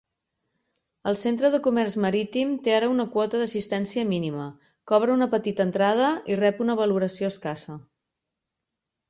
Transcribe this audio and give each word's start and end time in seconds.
El 1.09 1.17
Centre 1.23 1.51
de 1.55 1.59
Comerç 1.67 1.95
Marítim 2.05 2.55
té 2.67 2.73
ara 2.77 2.89
una 2.93 3.05
quota 3.17 3.41
d'assistència 3.43 4.07
mínima, 4.15 4.47
cobra 4.93 5.15
una 5.19 5.29
petita 5.35 5.69
entrada 5.71 6.09
i 6.35 6.41
rep 6.41 6.65
una 6.67 6.79
valoració 6.83 7.31
escassa. 7.37 7.79